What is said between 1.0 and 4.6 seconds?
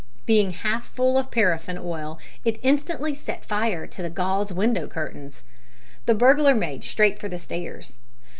of paraffin oil it instantly set fire to the gauze